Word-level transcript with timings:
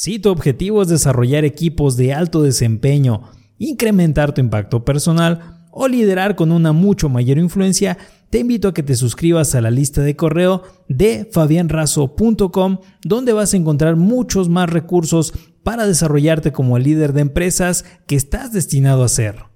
Si 0.00 0.20
tu 0.20 0.30
objetivo 0.30 0.80
es 0.80 0.86
desarrollar 0.86 1.44
equipos 1.44 1.96
de 1.96 2.14
alto 2.14 2.40
desempeño, 2.44 3.22
incrementar 3.58 4.32
tu 4.32 4.40
impacto 4.40 4.84
personal 4.84 5.66
o 5.72 5.88
liderar 5.88 6.36
con 6.36 6.52
una 6.52 6.72
mucho 6.72 7.08
mayor 7.08 7.36
influencia, 7.36 7.98
te 8.30 8.38
invito 8.38 8.68
a 8.68 8.74
que 8.74 8.84
te 8.84 8.94
suscribas 8.94 9.56
a 9.56 9.60
la 9.60 9.72
lista 9.72 10.00
de 10.02 10.14
correo 10.14 10.62
de 10.88 11.28
fabianrazo.com, 11.32 12.78
donde 13.02 13.32
vas 13.32 13.54
a 13.54 13.56
encontrar 13.56 13.96
muchos 13.96 14.48
más 14.48 14.70
recursos 14.70 15.34
para 15.64 15.84
desarrollarte 15.84 16.52
como 16.52 16.76
el 16.76 16.84
líder 16.84 17.12
de 17.12 17.22
empresas 17.22 17.84
que 18.06 18.14
estás 18.14 18.52
destinado 18.52 19.02
a 19.02 19.08
ser. 19.08 19.47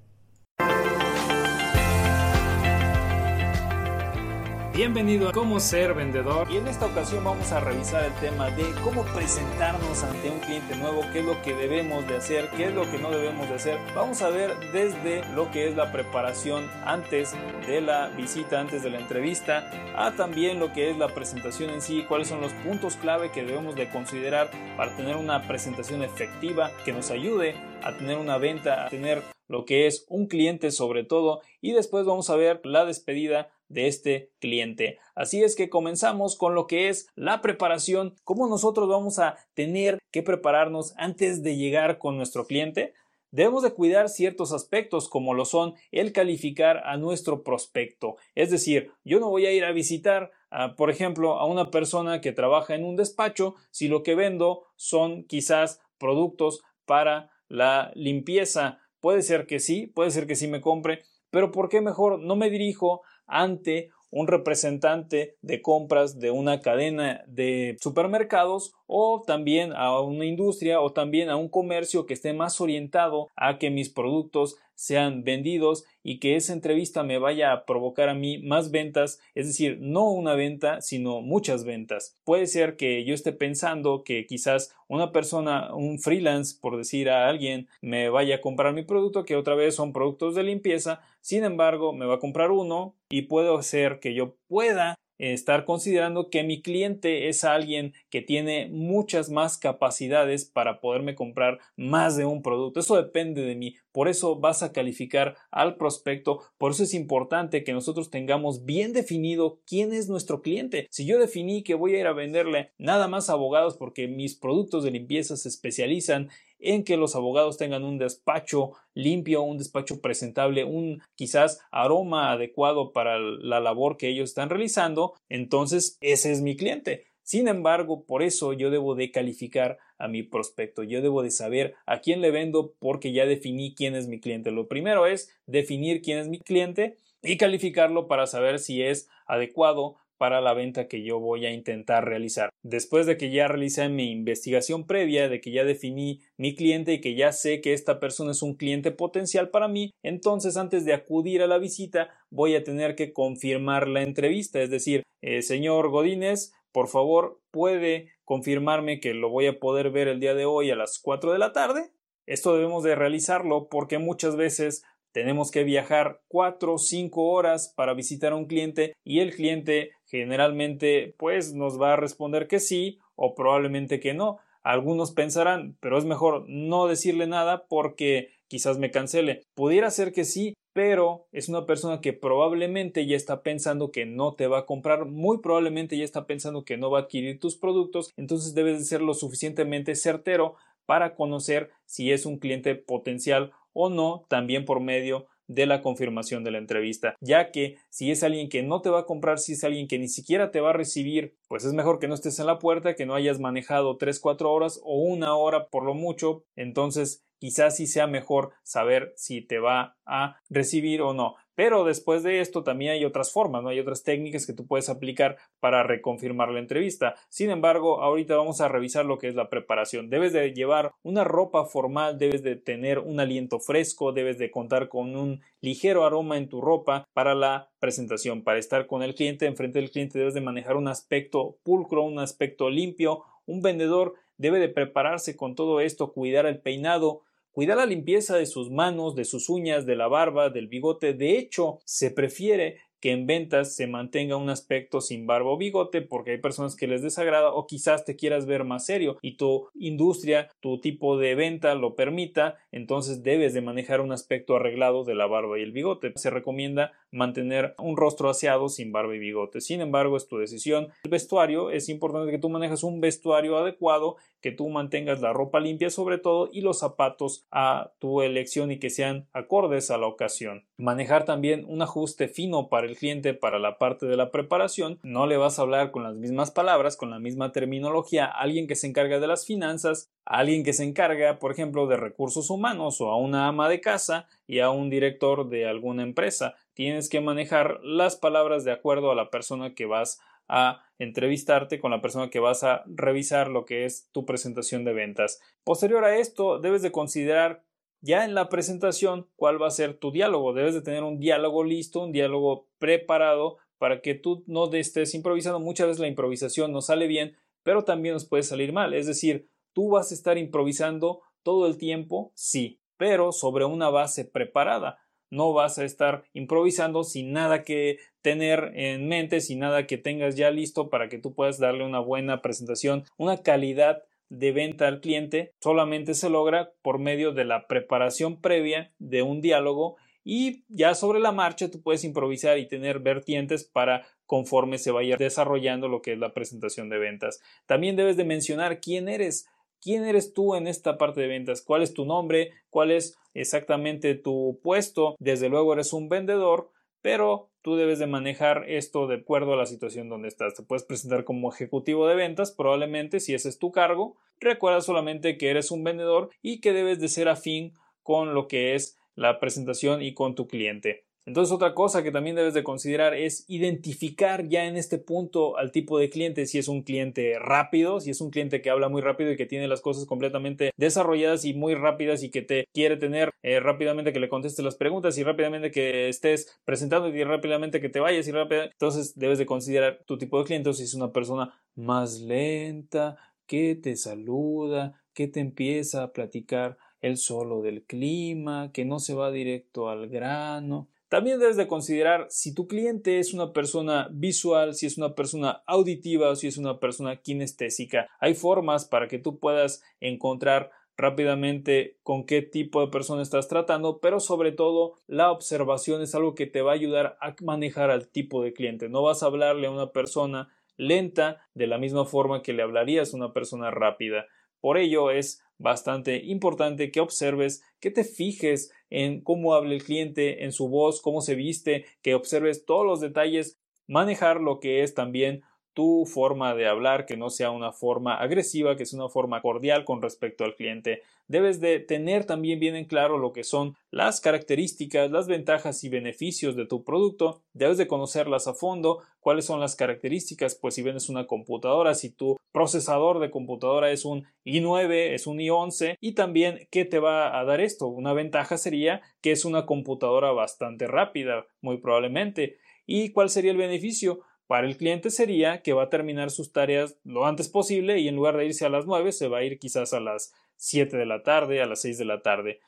Bienvenido 4.74 5.28
a 5.28 5.32
Cómo 5.32 5.60
ser 5.60 5.92
vendedor 5.92 6.50
y 6.50 6.56
en 6.56 6.66
esta 6.66 6.86
ocasión 6.86 7.22
vamos 7.22 7.52
a 7.52 7.60
revisar 7.60 8.04
el 8.04 8.14
tema 8.14 8.50
de 8.50 8.64
cómo 8.82 9.04
presentarnos 9.04 10.02
ante 10.02 10.30
un 10.30 10.40
cliente 10.40 10.74
nuevo, 10.76 11.02
qué 11.12 11.18
es 11.18 11.26
lo 11.26 11.42
que 11.42 11.52
debemos 11.52 12.08
de 12.08 12.16
hacer, 12.16 12.48
qué 12.56 12.64
es 12.64 12.74
lo 12.74 12.90
que 12.90 12.96
no 12.96 13.10
debemos 13.10 13.50
de 13.50 13.56
hacer. 13.56 13.78
Vamos 13.94 14.22
a 14.22 14.30
ver 14.30 14.50
desde 14.72 15.28
lo 15.34 15.50
que 15.50 15.68
es 15.68 15.76
la 15.76 15.92
preparación 15.92 16.70
antes 16.86 17.34
de 17.66 17.82
la 17.82 18.08
visita, 18.16 18.60
antes 18.60 18.82
de 18.82 18.88
la 18.88 19.00
entrevista, 19.00 19.70
a 19.94 20.12
también 20.12 20.58
lo 20.58 20.72
que 20.72 20.88
es 20.88 20.96
la 20.96 21.08
presentación 21.08 21.68
en 21.68 21.82
sí, 21.82 22.06
cuáles 22.08 22.28
son 22.28 22.40
los 22.40 22.54
puntos 22.54 22.96
clave 22.96 23.30
que 23.30 23.44
debemos 23.44 23.76
de 23.76 23.90
considerar 23.90 24.50
para 24.78 24.96
tener 24.96 25.16
una 25.16 25.46
presentación 25.46 26.02
efectiva 26.02 26.70
que 26.86 26.94
nos 26.94 27.10
ayude 27.10 27.56
a 27.82 27.94
tener 27.98 28.16
una 28.16 28.38
venta, 28.38 28.86
a 28.86 28.88
tener 28.88 29.22
lo 29.48 29.66
que 29.66 29.86
es 29.86 30.06
un 30.08 30.28
cliente 30.28 30.70
sobre 30.70 31.04
todo 31.04 31.42
y 31.60 31.72
después 31.72 32.06
vamos 32.06 32.30
a 32.30 32.36
ver 32.36 32.62
la 32.64 32.86
despedida 32.86 33.50
de 33.72 33.88
este 33.88 34.30
cliente. 34.38 34.98
Así 35.14 35.42
es 35.42 35.56
que 35.56 35.70
comenzamos 35.70 36.36
con 36.36 36.54
lo 36.54 36.66
que 36.66 36.88
es 36.88 37.08
la 37.14 37.40
preparación, 37.40 38.14
cómo 38.24 38.48
nosotros 38.48 38.88
vamos 38.88 39.18
a 39.18 39.36
tener 39.54 39.98
que 40.10 40.22
prepararnos 40.22 40.94
antes 40.96 41.42
de 41.42 41.56
llegar 41.56 41.98
con 41.98 42.16
nuestro 42.16 42.46
cliente. 42.46 42.94
Debemos 43.30 43.62
de 43.62 43.72
cuidar 43.72 44.10
ciertos 44.10 44.52
aspectos 44.52 45.08
como 45.08 45.32
lo 45.32 45.46
son 45.46 45.72
el 45.90 46.12
calificar 46.12 46.82
a 46.84 46.98
nuestro 46.98 47.42
prospecto. 47.42 48.16
Es 48.34 48.50
decir, 48.50 48.92
yo 49.04 49.20
no 49.20 49.30
voy 49.30 49.46
a 49.46 49.52
ir 49.52 49.64
a 49.64 49.72
visitar, 49.72 50.30
por 50.76 50.90
ejemplo, 50.90 51.38
a 51.38 51.46
una 51.46 51.70
persona 51.70 52.20
que 52.20 52.32
trabaja 52.32 52.74
en 52.74 52.84
un 52.84 52.94
despacho 52.94 53.54
si 53.70 53.88
lo 53.88 54.02
que 54.02 54.14
vendo 54.14 54.64
son 54.76 55.24
quizás 55.24 55.80
productos 55.96 56.62
para 56.84 57.30
la 57.48 57.90
limpieza. 57.94 58.80
Puede 59.00 59.22
ser 59.22 59.46
que 59.46 59.60
sí, 59.60 59.86
puede 59.86 60.10
ser 60.10 60.26
que 60.26 60.36
sí 60.36 60.46
me 60.46 60.60
compre, 60.60 61.02
pero 61.30 61.50
¿por 61.52 61.70
qué 61.70 61.80
mejor 61.80 62.18
no 62.18 62.36
me 62.36 62.50
dirijo 62.50 63.00
ante 63.26 63.90
un 64.12 64.28
representante 64.28 65.36
de 65.40 65.62
compras 65.62 66.20
de 66.20 66.30
una 66.30 66.60
cadena 66.60 67.24
de 67.26 67.76
supermercados 67.80 68.74
o 68.86 69.22
también 69.26 69.72
a 69.72 69.98
una 70.00 70.26
industria 70.26 70.80
o 70.80 70.92
también 70.92 71.30
a 71.30 71.36
un 71.36 71.48
comercio 71.48 72.04
que 72.04 72.12
esté 72.12 72.34
más 72.34 72.60
orientado 72.60 73.30
a 73.36 73.58
que 73.58 73.70
mis 73.70 73.88
productos 73.88 74.58
sean 74.74 75.22
vendidos 75.22 75.84
y 76.02 76.18
que 76.18 76.34
esa 76.34 76.52
entrevista 76.52 77.04
me 77.04 77.18
vaya 77.18 77.52
a 77.52 77.64
provocar 77.64 78.08
a 78.08 78.14
mí 78.14 78.38
más 78.38 78.70
ventas, 78.70 79.20
es 79.34 79.46
decir, 79.46 79.78
no 79.80 80.10
una 80.10 80.34
venta, 80.34 80.80
sino 80.80 81.20
muchas 81.20 81.64
ventas. 81.64 82.16
Puede 82.24 82.46
ser 82.48 82.76
que 82.76 83.04
yo 83.04 83.14
esté 83.14 83.32
pensando 83.32 84.02
que 84.02 84.26
quizás 84.26 84.74
una 84.88 85.12
persona, 85.12 85.72
un 85.74 86.00
freelance, 86.00 86.56
por 86.60 86.76
decir 86.76 87.10
a 87.10 87.28
alguien, 87.28 87.68
me 87.80 88.08
vaya 88.08 88.36
a 88.36 88.40
comprar 88.40 88.74
mi 88.74 88.82
producto, 88.82 89.24
que 89.24 89.36
otra 89.36 89.54
vez 89.54 89.76
son 89.76 89.92
productos 89.92 90.34
de 90.34 90.42
limpieza, 90.42 91.00
sin 91.22 91.44
embargo, 91.44 91.92
me 91.92 92.04
va 92.04 92.16
a 92.16 92.20
comprar 92.20 92.50
uno 92.50 92.96
y 93.08 93.22
puedo 93.22 93.62
ser 93.62 94.00
que 94.00 94.12
yo 94.12 94.36
pueda 94.48 94.96
estar 95.30 95.64
considerando 95.64 96.30
que 96.30 96.42
mi 96.42 96.62
cliente 96.62 97.28
es 97.28 97.44
alguien 97.44 97.94
que 98.10 98.22
tiene 98.22 98.68
muchas 98.70 99.30
más 99.30 99.56
capacidades 99.56 100.44
para 100.44 100.80
poderme 100.80 101.14
comprar 101.14 101.60
más 101.76 102.16
de 102.16 102.24
un 102.24 102.42
producto. 102.42 102.80
Eso 102.80 102.96
depende 102.96 103.42
de 103.42 103.54
mí. 103.54 103.76
Por 103.92 104.08
eso 104.08 104.40
vas 104.40 104.64
a 104.64 104.72
calificar 104.72 105.36
al 105.52 105.76
prospecto. 105.76 106.40
Por 106.58 106.72
eso 106.72 106.82
es 106.82 106.92
importante 106.92 107.62
que 107.62 107.72
nosotros 107.72 108.10
tengamos 108.10 108.64
bien 108.64 108.92
definido 108.92 109.60
quién 109.64 109.92
es 109.92 110.08
nuestro 110.08 110.42
cliente. 110.42 110.88
Si 110.90 111.06
yo 111.06 111.20
definí 111.20 111.62
que 111.62 111.74
voy 111.74 111.94
a 111.94 112.00
ir 112.00 112.06
a 112.08 112.14
venderle 112.14 112.72
nada 112.78 113.06
más 113.06 113.30
abogados 113.30 113.76
porque 113.76 114.08
mis 114.08 114.34
productos 114.34 114.82
de 114.82 114.90
limpieza 114.90 115.36
se 115.36 115.48
especializan 115.48 116.30
en 116.62 116.84
que 116.84 116.96
los 116.96 117.14
abogados 117.14 117.58
tengan 117.58 117.84
un 117.84 117.98
despacho 117.98 118.72
limpio, 118.94 119.42
un 119.42 119.58
despacho 119.58 120.00
presentable, 120.00 120.64
un 120.64 121.02
quizás 121.14 121.60
aroma 121.70 122.32
adecuado 122.32 122.92
para 122.92 123.18
la 123.18 123.60
labor 123.60 123.96
que 123.96 124.08
ellos 124.08 124.30
están 124.30 124.48
realizando, 124.48 125.14
entonces 125.28 125.98
ese 126.00 126.32
es 126.32 126.40
mi 126.40 126.56
cliente. 126.56 127.06
Sin 127.24 127.48
embargo, 127.48 128.04
por 128.04 128.22
eso 128.22 128.52
yo 128.52 128.70
debo 128.70 128.94
de 128.94 129.10
calificar 129.10 129.78
a 129.96 130.08
mi 130.08 130.22
prospecto, 130.22 130.82
yo 130.82 131.00
debo 131.02 131.22
de 131.22 131.30
saber 131.30 131.74
a 131.86 132.00
quién 132.00 132.20
le 132.20 132.32
vendo 132.32 132.74
porque 132.78 133.12
ya 133.12 133.26
definí 133.26 133.74
quién 133.74 133.94
es 133.94 134.08
mi 134.08 134.18
cliente. 134.18 134.50
Lo 134.50 134.66
primero 134.66 135.06
es 135.06 135.30
definir 135.46 136.02
quién 136.02 136.18
es 136.18 136.28
mi 136.28 136.40
cliente 136.40 136.96
y 137.22 137.36
calificarlo 137.36 138.08
para 138.08 138.26
saber 138.26 138.58
si 138.58 138.82
es 138.82 139.08
adecuado 139.26 139.96
para 140.22 140.40
la 140.40 140.54
venta 140.54 140.86
que 140.86 141.02
yo 141.02 141.18
voy 141.18 141.46
a 141.46 141.52
intentar 141.52 142.04
realizar. 142.04 142.50
Después 142.62 143.06
de 143.06 143.16
que 143.16 143.32
ya 143.32 143.48
realicé 143.48 143.88
mi 143.88 144.12
investigación 144.12 144.86
previa, 144.86 145.28
de 145.28 145.40
que 145.40 145.50
ya 145.50 145.64
definí 145.64 146.20
mi 146.36 146.54
cliente 146.54 146.92
y 146.92 147.00
que 147.00 147.16
ya 147.16 147.32
sé 147.32 147.60
que 147.60 147.72
esta 147.72 147.98
persona 147.98 148.30
es 148.30 148.40
un 148.40 148.54
cliente 148.54 148.92
potencial 148.92 149.50
para 149.50 149.66
mí, 149.66 149.90
entonces 150.04 150.56
antes 150.56 150.84
de 150.84 150.94
acudir 150.94 151.42
a 151.42 151.48
la 151.48 151.58
visita 151.58 152.10
voy 152.30 152.54
a 152.54 152.62
tener 152.62 152.94
que 152.94 153.12
confirmar 153.12 153.88
la 153.88 154.02
entrevista, 154.02 154.62
es 154.62 154.70
decir, 154.70 155.02
eh, 155.22 155.42
señor 155.42 155.90
Godínez, 155.90 156.52
por 156.70 156.86
favor, 156.86 157.40
puede 157.50 158.12
confirmarme 158.24 159.00
que 159.00 159.14
lo 159.14 159.28
voy 159.28 159.46
a 159.46 159.58
poder 159.58 159.90
ver 159.90 160.06
el 160.06 160.20
día 160.20 160.34
de 160.34 160.44
hoy 160.44 160.70
a 160.70 160.76
las 160.76 161.00
4 161.02 161.32
de 161.32 161.40
la 161.40 161.52
tarde. 161.52 161.90
Esto 162.26 162.54
debemos 162.54 162.84
de 162.84 162.94
realizarlo 162.94 163.68
porque 163.68 163.98
muchas 163.98 164.36
veces 164.36 164.84
tenemos 165.12 165.50
que 165.50 165.64
viajar 165.64 166.20
4 166.28 166.74
o 166.74 166.78
5 166.78 167.22
horas 167.22 167.72
para 167.76 167.94
visitar 167.94 168.32
a 168.32 168.36
un 168.36 168.46
cliente 168.46 168.94
y 169.04 169.20
el 169.20 169.34
cliente 169.34 169.92
generalmente 170.06 171.14
pues 171.18 171.54
nos 171.54 171.80
va 171.80 171.92
a 171.92 171.96
responder 171.96 172.48
que 172.48 172.60
sí 172.60 172.98
o 173.14 173.34
probablemente 173.34 174.00
que 174.00 174.14
no. 174.14 174.38
Algunos 174.62 175.12
pensarán, 175.12 175.76
pero 175.80 175.98
es 175.98 176.04
mejor 176.04 176.44
no 176.48 176.86
decirle 176.86 177.26
nada 177.26 177.66
porque 177.68 178.30
quizás 178.48 178.78
me 178.78 178.90
cancele. 178.90 179.42
Pudiera 179.54 179.90
ser 179.90 180.12
que 180.12 180.24
sí, 180.24 180.54
pero 180.72 181.26
es 181.32 181.48
una 181.48 181.66
persona 181.66 182.00
que 182.00 182.12
probablemente 182.12 183.06
ya 183.06 183.16
está 183.16 183.42
pensando 183.42 183.90
que 183.90 184.06
no 184.06 184.34
te 184.34 184.46
va 184.46 184.60
a 184.60 184.66
comprar, 184.66 185.06
muy 185.06 185.38
probablemente 185.38 185.98
ya 185.98 186.04
está 186.04 186.26
pensando 186.26 186.64
que 186.64 186.76
no 186.76 186.90
va 186.90 187.00
a 187.00 187.02
adquirir 187.02 187.40
tus 187.40 187.56
productos, 187.56 188.10
entonces 188.16 188.54
debes 188.54 188.78
de 188.78 188.84
ser 188.84 189.02
lo 189.02 189.14
suficientemente 189.14 189.94
certero 189.94 190.54
para 190.86 191.14
conocer 191.14 191.70
si 191.84 192.12
es 192.12 192.26
un 192.26 192.38
cliente 192.38 192.74
potencial 192.74 193.52
o 193.72 193.90
no, 193.90 194.26
también 194.28 194.64
por 194.64 194.80
medio 194.80 195.26
de 195.48 195.66
la 195.66 195.82
confirmación 195.82 196.44
de 196.44 196.50
la 196.50 196.58
entrevista, 196.58 197.14
ya 197.20 197.50
que 197.50 197.76
si 197.90 198.10
es 198.10 198.22
alguien 198.22 198.48
que 198.48 198.62
no 198.62 198.80
te 198.80 198.90
va 198.90 199.00
a 199.00 199.06
comprar, 199.06 199.38
si 199.38 199.52
es 199.52 199.64
alguien 199.64 199.88
que 199.88 199.98
ni 199.98 200.08
siquiera 200.08 200.50
te 200.50 200.60
va 200.60 200.70
a 200.70 200.74
recibir, 200.74 201.34
pues 201.48 201.64
es 201.64 201.72
mejor 201.72 201.98
que 201.98 202.08
no 202.08 202.14
estés 202.14 202.38
en 202.38 202.46
la 202.46 202.58
puerta, 202.58 202.94
que 202.94 203.06
no 203.06 203.14
hayas 203.14 203.38
manejado 203.38 203.96
3, 203.96 204.18
4 204.20 204.52
horas 204.52 204.80
o 204.84 205.02
una 205.02 205.36
hora 205.36 205.68
por 205.68 205.84
lo 205.84 205.94
mucho, 205.94 206.44
entonces 206.56 207.24
quizás 207.38 207.76
sí 207.76 207.88
sea 207.88 208.06
mejor 208.06 208.52
saber 208.62 209.12
si 209.16 209.42
te 209.42 209.58
va 209.58 209.96
a 210.06 210.36
recibir 210.48 211.02
o 211.02 211.12
no. 211.12 211.34
Pero 211.54 211.84
después 211.84 212.22
de 212.22 212.40
esto 212.40 212.62
también 212.62 212.92
hay 212.92 213.04
otras 213.04 213.32
formas, 213.32 213.62
¿no? 213.62 213.68
Hay 213.68 213.80
otras 213.80 214.02
técnicas 214.02 214.46
que 214.46 214.52
tú 214.52 214.66
puedes 214.66 214.88
aplicar 214.88 215.36
para 215.60 215.82
reconfirmar 215.82 216.50
la 216.50 216.60
entrevista. 216.60 217.14
Sin 217.28 217.50
embargo, 217.50 218.02
ahorita 218.02 218.36
vamos 218.36 218.60
a 218.60 218.68
revisar 218.68 219.04
lo 219.04 219.18
que 219.18 219.28
es 219.28 219.34
la 219.34 219.50
preparación. 219.50 220.10
Debes 220.10 220.32
de 220.32 220.52
llevar 220.52 220.92
una 221.02 221.24
ropa 221.24 221.64
formal, 221.64 222.18
debes 222.18 222.42
de 222.42 222.56
tener 222.56 222.98
un 222.98 223.20
aliento 223.20 223.60
fresco, 223.60 224.12
debes 224.12 224.38
de 224.38 224.50
contar 224.50 224.88
con 224.88 225.16
un 225.16 225.40
ligero 225.60 226.04
aroma 226.04 226.36
en 226.36 226.48
tu 226.48 226.60
ropa 226.60 227.08
para 227.12 227.34
la 227.34 227.70
presentación, 227.78 228.42
para 228.42 228.58
estar 228.58 228.86
con 228.86 229.02
el 229.02 229.14
cliente, 229.14 229.46
enfrente 229.46 229.78
del 229.78 229.90
cliente 229.90 230.18
debes 230.18 230.34
de 230.34 230.40
manejar 230.40 230.76
un 230.76 230.88
aspecto 230.88 231.58
pulcro, 231.62 232.02
un 232.02 232.18
aspecto 232.18 232.70
limpio. 232.70 233.24
Un 233.44 233.60
vendedor 233.60 234.14
debe 234.36 234.58
de 234.58 234.68
prepararse 234.68 235.36
con 235.36 235.54
todo 235.54 235.80
esto, 235.80 236.12
cuidar 236.12 236.46
el 236.46 236.60
peinado, 236.60 237.22
Cuidar 237.52 237.76
la 237.76 237.86
limpieza 237.86 238.36
de 238.36 238.46
sus 238.46 238.70
manos, 238.70 239.14
de 239.14 239.26
sus 239.26 239.50
uñas, 239.50 239.84
de 239.84 239.94
la 239.94 240.08
barba, 240.08 240.48
del 240.48 240.68
bigote. 240.68 241.12
De 241.12 241.36
hecho, 241.36 241.80
se 241.84 242.10
prefiere 242.10 242.80
que 243.02 243.10
en 243.10 243.26
ventas 243.26 243.74
se 243.74 243.88
mantenga 243.88 244.36
un 244.36 244.48
aspecto 244.48 245.00
sin 245.00 245.26
barba 245.26 245.50
o 245.50 245.58
bigote 245.58 246.00
porque 246.00 246.30
hay 246.30 246.38
personas 246.38 246.76
que 246.76 246.86
les 246.86 247.02
desagrada 247.02 247.52
o 247.52 247.66
quizás 247.66 248.04
te 248.04 248.14
quieras 248.14 248.46
ver 248.46 248.62
más 248.64 248.86
serio 248.86 249.18
y 249.20 249.36
tu 249.36 249.68
industria, 249.74 250.48
tu 250.60 250.80
tipo 250.80 251.18
de 251.18 251.34
venta 251.34 251.74
lo 251.74 251.96
permita, 251.96 252.56
entonces 252.70 253.24
debes 253.24 253.54
de 253.54 253.60
manejar 253.60 254.00
un 254.00 254.12
aspecto 254.12 254.54
arreglado 254.54 255.02
de 255.04 255.16
la 255.16 255.26
barba 255.26 255.58
y 255.58 255.62
el 255.62 255.72
bigote. 255.72 256.12
Se 256.14 256.30
recomienda 256.30 256.92
mantener 257.10 257.74
un 257.78 257.96
rostro 257.96 258.30
aseado 258.30 258.68
sin 258.68 258.92
barba 258.92 259.16
y 259.16 259.18
bigote. 259.18 259.60
Sin 259.60 259.80
embargo, 259.80 260.16
es 260.16 260.28
tu 260.28 260.38
decisión. 260.38 260.88
El 261.02 261.10
vestuario 261.10 261.70
es 261.70 261.88
importante 261.88 262.30
que 262.30 262.38
tú 262.38 262.48
manejes 262.48 262.84
un 262.84 263.00
vestuario 263.00 263.58
adecuado, 263.58 264.16
que 264.40 264.52
tú 264.52 264.68
mantengas 264.68 265.20
la 265.20 265.32
ropa 265.32 265.58
limpia 265.58 265.90
sobre 265.90 266.18
todo 266.18 266.48
y 266.52 266.60
los 266.60 266.78
zapatos 266.78 267.46
a 267.50 267.92
tu 267.98 268.22
elección 268.22 268.70
y 268.70 268.78
que 268.78 268.90
sean 268.90 269.26
acordes 269.32 269.90
a 269.90 269.98
la 269.98 270.06
ocasión. 270.06 270.64
Manejar 270.76 271.24
también 271.24 271.64
un 271.66 271.82
ajuste 271.82 272.28
fino 272.28 272.68
para 272.68 272.86
el 272.86 272.91
cliente 272.96 273.34
para 273.34 273.58
la 273.58 273.78
parte 273.78 274.06
de 274.06 274.16
la 274.16 274.30
preparación, 274.30 274.98
no 275.02 275.26
le 275.26 275.36
vas 275.36 275.58
a 275.58 275.62
hablar 275.62 275.90
con 275.90 276.02
las 276.02 276.14
mismas 276.14 276.50
palabras, 276.50 276.96
con 276.96 277.10
la 277.10 277.18
misma 277.18 277.52
terminología 277.52 278.26
a 278.26 278.40
alguien 278.40 278.66
que 278.66 278.76
se 278.76 278.86
encarga 278.86 279.20
de 279.20 279.26
las 279.26 279.46
finanzas, 279.46 280.10
a 280.24 280.38
alguien 280.38 280.64
que 280.64 280.72
se 280.72 280.84
encarga, 280.84 281.38
por 281.38 281.52
ejemplo, 281.52 281.86
de 281.86 281.96
recursos 281.96 282.50
humanos 282.50 283.00
o 283.00 283.10
a 283.10 283.16
una 283.16 283.48
ama 283.48 283.68
de 283.68 283.80
casa 283.80 284.26
y 284.46 284.60
a 284.60 284.70
un 284.70 284.90
director 284.90 285.48
de 285.48 285.66
alguna 285.66 286.02
empresa. 286.02 286.54
Tienes 286.74 287.08
que 287.08 287.20
manejar 287.20 287.80
las 287.82 288.16
palabras 288.16 288.64
de 288.64 288.72
acuerdo 288.72 289.10
a 289.10 289.14
la 289.14 289.30
persona 289.30 289.74
que 289.74 289.86
vas 289.86 290.20
a 290.48 290.82
entrevistarte 290.98 291.80
con 291.80 291.90
la 291.90 292.00
persona 292.00 292.30
que 292.30 292.40
vas 292.40 292.62
a 292.62 292.84
revisar 292.86 293.48
lo 293.48 293.64
que 293.64 293.84
es 293.84 294.08
tu 294.12 294.26
presentación 294.26 294.84
de 294.84 294.92
ventas. 294.92 295.40
Posterior 295.64 296.04
a 296.04 296.16
esto, 296.16 296.58
debes 296.58 296.82
de 296.82 296.92
considerar 296.92 297.62
ya 298.02 298.24
en 298.24 298.34
la 298.34 298.48
presentación 298.48 299.28
cuál 299.36 299.62
va 299.62 299.68
a 299.68 299.70
ser 299.70 299.94
tu 299.94 300.10
diálogo. 300.10 300.52
Debes 300.52 300.74
de 300.74 300.82
tener 300.82 301.04
un 301.04 301.18
diálogo 301.18 301.64
listo, 301.64 302.00
un 302.00 302.12
diálogo 302.12 302.68
preparado 302.78 303.56
para 303.78 304.02
que 304.02 304.14
tú 304.14 304.44
no 304.46 304.70
estés 304.72 305.14
improvisando. 305.14 305.60
Muchas 305.60 305.86
veces 305.86 306.00
la 306.00 306.08
improvisación 306.08 306.72
no 306.72 306.82
sale 306.82 307.06
bien, 307.06 307.36
pero 307.62 307.84
también 307.84 308.14
nos 308.14 308.26
puede 308.26 308.42
salir 308.42 308.72
mal. 308.72 308.92
Es 308.92 309.06
decir, 309.06 309.48
tú 309.72 309.88
vas 309.88 310.10
a 310.10 310.14
estar 310.14 310.36
improvisando 310.36 311.22
todo 311.42 311.66
el 311.66 311.78
tiempo, 311.78 312.32
sí, 312.34 312.80
pero 312.96 313.32
sobre 313.32 313.64
una 313.64 313.88
base 313.88 314.24
preparada 314.24 314.98
no 315.32 315.54
vas 315.54 315.78
a 315.78 315.84
estar 315.84 316.24
improvisando 316.34 317.04
sin 317.04 317.32
nada 317.32 317.62
que 317.62 317.98
tener 318.20 318.72
en 318.74 319.08
mente, 319.08 319.40
sin 319.40 319.60
nada 319.60 319.86
que 319.86 319.96
tengas 319.96 320.36
ya 320.36 320.50
listo 320.50 320.90
para 320.90 321.08
que 321.08 321.18
tú 321.18 321.34
puedas 321.34 321.58
darle 321.58 321.84
una 321.84 322.00
buena 322.00 322.42
presentación, 322.42 323.04
una 323.16 323.38
calidad 323.38 324.02
de 324.32 324.50
venta 324.50 324.88
al 324.88 325.00
cliente 325.00 325.52
solamente 325.60 326.14
se 326.14 326.30
logra 326.30 326.72
por 326.80 326.98
medio 326.98 327.32
de 327.32 327.44
la 327.44 327.66
preparación 327.66 328.40
previa 328.40 328.90
de 328.98 329.20
un 329.20 329.42
diálogo 329.42 329.96
y 330.24 330.64
ya 330.68 330.94
sobre 330.94 331.20
la 331.20 331.32
marcha 331.32 331.70
tú 331.70 331.82
puedes 331.82 332.02
improvisar 332.02 332.58
y 332.58 332.66
tener 332.66 333.00
vertientes 333.00 333.64
para 333.64 334.06
conforme 334.24 334.78
se 334.78 334.90
vaya 334.90 335.16
desarrollando 335.18 335.88
lo 335.88 336.00
que 336.00 336.14
es 336.14 336.18
la 336.18 336.32
presentación 336.32 336.88
de 336.88 336.98
ventas. 336.98 337.42
También 337.66 337.94
debes 337.94 338.16
de 338.16 338.24
mencionar 338.24 338.80
quién 338.80 339.08
eres, 339.08 339.48
quién 339.82 340.04
eres 340.04 340.32
tú 340.32 340.54
en 340.54 340.66
esta 340.66 340.96
parte 340.96 341.20
de 341.20 341.28
ventas, 341.28 341.60
cuál 341.60 341.82
es 341.82 341.92
tu 341.92 342.06
nombre, 342.06 342.52
cuál 342.70 342.90
es 342.90 343.18
exactamente 343.34 344.14
tu 344.14 344.60
puesto. 344.62 345.14
Desde 345.18 345.50
luego 345.50 345.74
eres 345.74 345.92
un 345.92 346.08
vendedor, 346.08 346.70
pero 347.02 347.50
tú 347.60 347.76
debes 347.76 347.98
de 347.98 348.06
manejar 348.06 348.64
esto 348.68 349.06
de 349.06 349.16
acuerdo 349.16 349.52
a 349.52 349.56
la 349.56 349.66
situación 349.66 350.08
donde 350.08 350.28
estás. 350.28 350.54
Te 350.54 350.62
puedes 350.62 350.84
presentar 350.84 351.24
como 351.24 351.52
ejecutivo 351.52 352.06
de 352.06 352.14
ventas, 352.14 352.52
probablemente 352.52 353.20
si 353.20 353.34
ese 353.34 353.48
es 353.48 353.58
tu 353.58 353.72
cargo. 353.72 354.16
Recuerda 354.40 354.80
solamente 354.80 355.36
que 355.36 355.50
eres 355.50 355.70
un 355.70 355.84
vendedor 355.84 356.30
y 356.40 356.60
que 356.60 356.72
debes 356.72 357.00
de 357.00 357.08
ser 357.08 357.28
afín 357.28 357.74
con 358.02 358.34
lo 358.34 358.48
que 358.48 358.74
es 358.74 358.98
la 359.14 359.38
presentación 359.38 360.02
y 360.02 360.14
con 360.14 360.34
tu 360.34 360.46
cliente. 360.46 361.04
Entonces 361.24 361.52
otra 361.52 361.74
cosa 361.74 362.02
que 362.02 362.10
también 362.10 362.36
debes 362.36 362.54
de 362.54 362.64
considerar 362.64 363.14
es 363.14 363.44
identificar 363.48 364.48
ya 364.48 364.64
en 364.64 364.76
este 364.76 364.98
punto 364.98 365.56
al 365.56 365.70
tipo 365.70 365.98
de 365.98 366.10
cliente, 366.10 366.46
si 366.46 366.58
es 366.58 366.68
un 366.68 366.82
cliente 366.82 367.38
rápido, 367.38 368.00
si 368.00 368.10
es 368.10 368.20
un 368.20 368.30
cliente 368.30 368.60
que 368.60 368.70
habla 368.70 368.88
muy 368.88 369.02
rápido 369.02 369.30
y 369.30 369.36
que 369.36 369.46
tiene 369.46 369.68
las 369.68 369.80
cosas 369.80 370.06
completamente 370.06 370.72
desarrolladas 370.76 371.44
y 371.44 371.54
muy 371.54 371.74
rápidas 371.74 372.22
y 372.22 372.30
que 372.30 372.42
te 372.42 372.66
quiere 372.72 372.96
tener 372.96 373.30
eh, 373.42 373.60
rápidamente 373.60 374.12
que 374.12 374.20
le 374.20 374.28
conteste 374.28 374.62
las 374.62 374.76
preguntas 374.76 375.16
y 375.16 375.22
rápidamente 375.22 375.70
que 375.70 376.08
estés 376.08 376.60
presentando 376.64 377.08
y 377.08 377.24
rápidamente 377.24 377.80
que 377.80 377.88
te 377.88 378.00
vayas 378.00 378.26
y 378.26 378.32
rápido. 378.32 378.64
Entonces 378.64 379.16
debes 379.16 379.38
de 379.38 379.46
considerar 379.46 380.02
tu 380.06 380.18
tipo 380.18 380.38
de 380.38 380.44
cliente, 380.44 380.72
si 380.72 380.82
es 380.84 380.94
una 380.94 381.12
persona 381.12 381.54
más 381.74 382.20
lenta, 382.20 383.16
que 383.46 383.74
te 383.74 383.96
saluda, 383.96 385.00
que 385.14 385.28
te 385.28 385.40
empieza 385.40 386.02
a 386.02 386.12
platicar 386.12 386.78
el 387.00 387.16
solo 387.16 387.62
del 387.62 387.84
clima, 387.84 388.70
que 388.72 388.84
no 388.84 388.98
se 388.98 389.14
va 389.14 389.30
directo 389.30 389.88
al 389.88 390.08
grano. 390.08 390.88
También 391.12 391.38
debes 391.38 391.58
de 391.58 391.66
considerar 391.68 392.24
si 392.30 392.54
tu 392.54 392.66
cliente 392.66 393.18
es 393.18 393.34
una 393.34 393.52
persona 393.52 394.08
visual, 394.12 394.74
si 394.74 394.86
es 394.86 394.96
una 394.96 395.14
persona 395.14 395.62
auditiva 395.66 396.30
o 396.30 396.36
si 396.36 396.46
es 396.46 396.56
una 396.56 396.80
persona 396.80 397.16
kinestésica. 397.16 398.08
Hay 398.18 398.32
formas 398.32 398.86
para 398.86 399.08
que 399.08 399.18
tú 399.18 399.38
puedas 399.38 399.82
encontrar 400.00 400.70
rápidamente 400.96 401.98
con 402.02 402.24
qué 402.24 402.40
tipo 402.40 402.80
de 402.80 402.90
persona 402.90 403.20
estás 403.20 403.46
tratando, 403.46 403.98
pero 404.00 404.20
sobre 404.20 404.52
todo 404.52 404.94
la 405.06 405.30
observación 405.30 406.00
es 406.00 406.14
algo 406.14 406.34
que 406.34 406.46
te 406.46 406.62
va 406.62 406.70
a 406.70 406.76
ayudar 406.76 407.18
a 407.20 407.36
manejar 407.42 407.90
al 407.90 408.08
tipo 408.08 408.42
de 408.42 408.54
cliente. 408.54 408.88
No 408.88 409.02
vas 409.02 409.22
a 409.22 409.26
hablarle 409.26 409.66
a 409.66 409.70
una 409.70 409.92
persona 409.92 410.48
lenta 410.78 411.46
de 411.52 411.66
la 411.66 411.76
misma 411.76 412.06
forma 412.06 412.40
que 412.40 412.54
le 412.54 412.62
hablarías 412.62 413.12
a 413.12 413.18
una 413.18 413.34
persona 413.34 413.70
rápida. 413.70 414.28
Por 414.62 414.78
ello 414.78 415.10
es 415.10 415.42
bastante 415.62 416.16
importante 416.24 416.90
que 416.90 417.00
observes, 417.00 417.62
que 417.80 417.90
te 417.90 418.04
fijes 418.04 418.72
en 418.90 419.22
cómo 419.22 419.54
habla 419.54 419.74
el 419.74 419.82
cliente, 419.82 420.44
en 420.44 420.52
su 420.52 420.68
voz, 420.68 421.00
cómo 421.00 421.22
se 421.22 421.34
viste, 421.34 421.86
que 422.02 422.14
observes 422.14 422.64
todos 422.66 422.84
los 422.84 423.00
detalles, 423.00 423.58
manejar 423.86 424.40
lo 424.40 424.60
que 424.60 424.82
es 424.82 424.94
también 424.94 425.42
tu 425.74 426.04
forma 426.06 426.54
de 426.54 426.66
hablar, 426.66 427.06
que 427.06 427.16
no 427.16 427.30
sea 427.30 427.50
una 427.50 427.72
forma 427.72 428.16
agresiva, 428.16 428.76
que 428.76 428.86
sea 428.86 429.00
una 429.00 429.08
forma 429.08 429.40
cordial 429.40 429.84
con 429.84 430.02
respecto 430.02 430.44
al 430.44 430.54
cliente. 430.54 431.02
Debes 431.28 431.60
de 431.60 431.80
tener 431.80 432.24
también 432.24 432.60
bien 432.60 432.76
en 432.76 432.84
claro 432.84 433.18
lo 433.18 433.32
que 433.32 433.44
son 433.44 433.76
las 433.90 434.20
características, 434.20 435.10
las 435.10 435.28
ventajas 435.28 435.82
y 435.84 435.88
beneficios 435.88 436.56
de 436.56 436.66
tu 436.66 436.84
producto. 436.84 437.42
Debes 437.54 437.78
de 437.78 437.86
conocerlas 437.86 438.48
a 438.48 438.54
fondo, 438.54 439.00
cuáles 439.20 439.46
son 439.46 439.60
las 439.60 439.76
características, 439.76 440.54
pues 440.54 440.74
si 440.74 440.82
vendes 440.82 441.08
una 441.08 441.26
computadora, 441.26 441.94
si 441.94 442.10
tu 442.10 442.36
procesador 442.52 443.18
de 443.18 443.30
computadora 443.30 443.90
es 443.90 444.04
un 444.04 444.26
i9, 444.44 445.14
es 445.14 445.26
un 445.26 445.38
i11 445.38 445.96
y 446.00 446.12
también 446.12 446.68
qué 446.70 446.84
te 446.84 446.98
va 446.98 447.38
a 447.38 447.44
dar 447.44 447.60
esto. 447.60 447.86
Una 447.86 448.12
ventaja 448.12 448.58
sería 448.58 449.00
que 449.20 449.32
es 449.32 449.44
una 449.44 449.64
computadora 449.64 450.32
bastante 450.32 450.86
rápida, 450.86 451.46
muy 451.60 451.78
probablemente. 451.78 452.58
¿Y 452.86 453.10
cuál 453.10 453.30
sería 453.30 453.52
el 453.52 453.56
beneficio? 453.56 454.20
Para 454.46 454.66
el 454.66 454.76
cliente 454.76 455.10
sería 455.10 455.62
que 455.62 455.72
va 455.72 455.84
a 455.84 455.90
terminar 455.90 456.30
sus 456.30 456.52
tareas 456.52 456.98
lo 457.04 457.26
antes 457.26 457.48
posible 457.48 458.00
y 458.00 458.08
en 458.08 458.16
lugar 458.16 458.36
de 458.36 458.46
irse 458.46 458.66
a 458.66 458.68
las 458.68 458.86
9 458.86 459.12
se 459.12 459.28
va 459.28 459.38
a 459.38 459.44
ir 459.44 459.58
quizás 459.58 459.94
a 459.94 460.00
las 460.00 460.34
7 460.56 460.96
de 460.96 461.06
la 461.06 461.22
tarde, 461.22 461.62
a 461.62 461.66
las 461.66 461.80
6 461.80 461.98
de 461.98 462.04
la 462.04 462.22
tarde. 462.22 462.60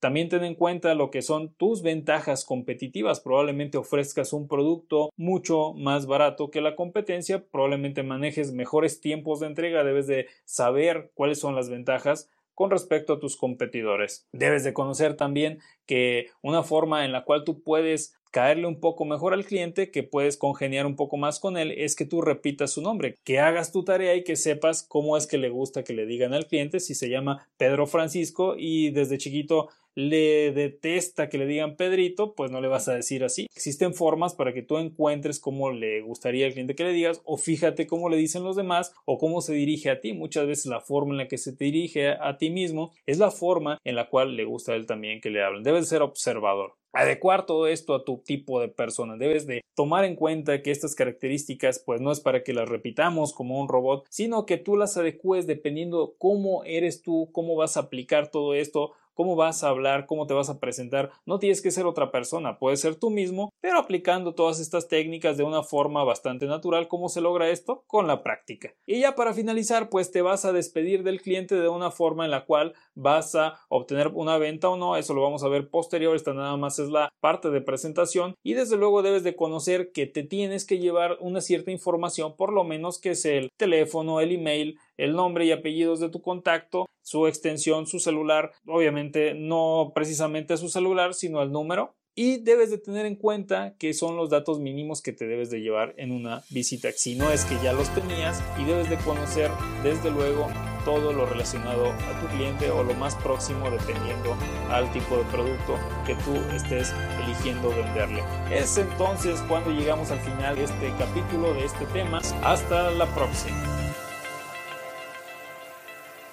También 0.00 0.30
ten 0.30 0.44
en 0.44 0.54
cuenta 0.54 0.94
lo 0.94 1.10
que 1.10 1.20
son 1.20 1.52
tus 1.54 1.82
ventajas 1.82 2.46
competitivas. 2.46 3.20
Probablemente 3.20 3.76
ofrezcas 3.76 4.32
un 4.32 4.48
producto 4.48 5.10
mucho 5.16 5.74
más 5.74 6.06
barato 6.06 6.50
que 6.50 6.62
la 6.62 6.74
competencia, 6.74 7.44
probablemente 7.44 8.02
manejes 8.02 8.52
mejores 8.52 9.02
tiempos 9.02 9.40
de 9.40 9.48
entrega, 9.48 9.84
debes 9.84 10.06
de 10.06 10.26
saber 10.46 11.10
cuáles 11.14 11.38
son 11.38 11.54
las 11.54 11.68
ventajas 11.68 12.30
con 12.60 12.70
respecto 12.70 13.14
a 13.14 13.18
tus 13.18 13.38
competidores. 13.38 14.28
Debes 14.34 14.64
de 14.64 14.74
conocer 14.74 15.16
también 15.16 15.60
que 15.86 16.26
una 16.42 16.62
forma 16.62 17.06
en 17.06 17.12
la 17.12 17.24
cual 17.24 17.42
tú 17.42 17.62
puedes 17.62 18.20
caerle 18.30 18.66
un 18.66 18.80
poco 18.80 19.06
mejor 19.06 19.32
al 19.32 19.46
cliente, 19.46 19.90
que 19.90 20.02
puedes 20.02 20.36
congeniar 20.36 20.84
un 20.84 20.94
poco 20.94 21.16
más 21.16 21.40
con 21.40 21.56
él, 21.56 21.70
es 21.70 21.96
que 21.96 22.04
tú 22.04 22.20
repitas 22.20 22.72
su 22.72 22.82
nombre, 22.82 23.16
que 23.24 23.40
hagas 23.40 23.72
tu 23.72 23.82
tarea 23.82 24.14
y 24.14 24.24
que 24.24 24.36
sepas 24.36 24.82
cómo 24.82 25.16
es 25.16 25.26
que 25.26 25.38
le 25.38 25.48
gusta 25.48 25.84
que 25.84 25.94
le 25.94 26.04
digan 26.04 26.34
al 26.34 26.46
cliente, 26.46 26.80
si 26.80 26.94
se 26.94 27.08
llama 27.08 27.48
Pedro 27.56 27.86
Francisco 27.86 28.56
y 28.58 28.90
desde 28.90 29.16
chiquito 29.16 29.70
le 29.94 30.52
detesta 30.52 31.28
que 31.28 31.38
le 31.38 31.46
digan 31.46 31.76
Pedrito, 31.76 32.34
pues 32.34 32.50
no 32.50 32.60
le 32.60 32.68
vas 32.68 32.88
a 32.88 32.94
decir 32.94 33.24
así. 33.24 33.46
Existen 33.54 33.94
formas 33.94 34.34
para 34.34 34.52
que 34.52 34.62
tú 34.62 34.78
encuentres 34.78 35.40
cómo 35.40 35.70
le 35.70 36.00
gustaría 36.02 36.46
al 36.46 36.52
cliente 36.52 36.74
que 36.74 36.84
le 36.84 36.92
digas 36.92 37.20
o 37.24 37.36
fíjate 37.36 37.86
cómo 37.86 38.08
le 38.08 38.16
dicen 38.16 38.44
los 38.44 38.56
demás 38.56 38.92
o 39.04 39.18
cómo 39.18 39.40
se 39.40 39.54
dirige 39.54 39.90
a 39.90 40.00
ti. 40.00 40.12
Muchas 40.12 40.46
veces 40.46 40.66
la 40.66 40.80
forma 40.80 41.12
en 41.12 41.18
la 41.18 41.28
que 41.28 41.38
se 41.38 41.54
te 41.54 41.64
dirige 41.64 42.08
a 42.08 42.38
ti 42.38 42.50
mismo 42.50 42.92
es 43.06 43.18
la 43.18 43.30
forma 43.30 43.78
en 43.84 43.96
la 43.96 44.08
cual 44.08 44.36
le 44.36 44.44
gusta 44.44 44.72
a 44.72 44.76
él 44.76 44.86
también 44.86 45.20
que 45.20 45.30
le 45.30 45.42
hablen. 45.42 45.62
Debes 45.62 45.88
ser 45.88 46.02
observador 46.02 46.74
adecuar 46.92 47.46
todo 47.46 47.66
esto 47.66 47.94
a 47.94 48.04
tu 48.04 48.18
tipo 48.18 48.60
de 48.60 48.68
persona. 48.68 49.16
Debes 49.16 49.46
de 49.46 49.62
tomar 49.74 50.04
en 50.04 50.16
cuenta 50.16 50.62
que 50.62 50.70
estas 50.70 50.94
características 50.94 51.82
pues 51.84 52.00
no 52.00 52.10
es 52.12 52.20
para 52.20 52.42
que 52.42 52.52
las 52.52 52.68
repitamos 52.68 53.32
como 53.32 53.60
un 53.60 53.68
robot, 53.68 54.06
sino 54.10 54.46
que 54.46 54.56
tú 54.56 54.76
las 54.76 54.96
adecues 54.96 55.46
dependiendo 55.46 56.14
cómo 56.18 56.64
eres 56.64 57.02
tú, 57.02 57.30
cómo 57.32 57.56
vas 57.56 57.76
a 57.76 57.80
aplicar 57.80 58.30
todo 58.30 58.54
esto 58.54 58.92
cómo 59.20 59.36
vas 59.36 59.62
a 59.64 59.68
hablar, 59.68 60.06
cómo 60.06 60.26
te 60.26 60.32
vas 60.32 60.48
a 60.48 60.60
presentar. 60.60 61.10
No 61.26 61.38
tienes 61.38 61.60
que 61.60 61.70
ser 61.70 61.84
otra 61.84 62.10
persona, 62.10 62.58
puedes 62.58 62.80
ser 62.80 62.94
tú 62.94 63.10
mismo, 63.10 63.52
pero 63.60 63.78
aplicando 63.78 64.32
todas 64.34 64.60
estas 64.60 64.88
técnicas 64.88 65.36
de 65.36 65.44
una 65.44 65.62
forma 65.62 66.02
bastante 66.04 66.46
natural. 66.46 66.88
¿Cómo 66.88 67.10
se 67.10 67.20
logra 67.20 67.50
esto? 67.50 67.84
Con 67.86 68.06
la 68.06 68.22
práctica. 68.22 68.72
Y 68.86 69.00
ya 69.00 69.14
para 69.16 69.34
finalizar, 69.34 69.90
pues 69.90 70.10
te 70.10 70.22
vas 70.22 70.46
a 70.46 70.54
despedir 70.54 71.02
del 71.02 71.20
cliente 71.20 71.54
de 71.56 71.68
una 71.68 71.90
forma 71.90 72.24
en 72.24 72.30
la 72.30 72.46
cual 72.46 72.72
vas 72.94 73.34
a 73.34 73.60
obtener 73.68 74.08
una 74.14 74.38
venta 74.38 74.70
o 74.70 74.78
no. 74.78 74.96
Eso 74.96 75.12
lo 75.12 75.20
vamos 75.20 75.44
a 75.44 75.48
ver 75.48 75.68
posterior. 75.68 76.16
Esta 76.16 76.32
nada 76.32 76.56
más 76.56 76.78
es 76.78 76.88
la 76.88 77.12
parte 77.20 77.50
de 77.50 77.60
presentación. 77.60 78.36
Y 78.42 78.54
desde 78.54 78.78
luego 78.78 79.02
debes 79.02 79.22
de 79.22 79.36
conocer 79.36 79.92
que 79.92 80.06
te 80.06 80.22
tienes 80.22 80.64
que 80.64 80.78
llevar 80.78 81.18
una 81.20 81.42
cierta 81.42 81.70
información, 81.70 82.36
por 82.36 82.54
lo 82.54 82.64
menos 82.64 82.98
que 82.98 83.10
es 83.10 83.26
el 83.26 83.50
teléfono, 83.58 84.20
el 84.20 84.32
email, 84.32 84.78
el 85.00 85.14
nombre 85.14 85.44
y 85.46 85.52
apellidos 85.52 86.00
de 86.00 86.10
tu 86.10 86.22
contacto, 86.22 86.86
su 87.02 87.26
extensión, 87.26 87.86
su 87.86 87.98
celular, 87.98 88.52
obviamente 88.66 89.34
no 89.34 89.92
precisamente 89.94 90.56
su 90.56 90.68
celular, 90.68 91.14
sino 91.14 91.42
el 91.42 91.50
número. 91.50 91.94
Y 92.14 92.38
debes 92.38 92.70
de 92.70 92.78
tener 92.78 93.06
en 93.06 93.14
cuenta 93.14 93.76
que 93.78 93.94
son 93.94 94.16
los 94.16 94.30
datos 94.30 94.58
mínimos 94.58 95.00
que 95.00 95.12
te 95.12 95.26
debes 95.26 95.48
de 95.48 95.60
llevar 95.60 95.94
en 95.96 96.12
una 96.12 96.42
visita, 96.50 96.90
si 96.92 97.14
no 97.14 97.30
es 97.30 97.44
que 97.44 97.56
ya 97.62 97.72
los 97.72 97.88
tenías 97.94 98.42
y 98.60 98.64
debes 98.64 98.90
de 98.90 98.98
conocer 98.98 99.50
desde 99.84 100.10
luego 100.10 100.48
todo 100.84 101.12
lo 101.12 101.24
relacionado 101.26 101.92
a 101.92 102.20
tu 102.20 102.26
cliente 102.34 102.70
o 102.70 102.82
lo 102.82 102.94
más 102.94 103.14
próximo 103.16 103.70
dependiendo 103.70 104.36
al 104.70 104.90
tipo 104.92 105.16
de 105.16 105.24
producto 105.24 105.78
que 106.06 106.14
tú 106.16 106.34
estés 106.54 106.92
eligiendo 107.24 107.70
venderle. 107.70 108.22
Es 108.50 108.76
entonces 108.76 109.40
cuando 109.48 109.70
llegamos 109.70 110.10
al 110.10 110.20
final 110.20 110.56
de 110.56 110.64
este 110.64 110.92
capítulo 110.98 111.54
de 111.54 111.64
este 111.64 111.86
tema. 111.86 112.20
Hasta 112.42 112.90
la 112.90 113.06
próxima. 113.14 113.69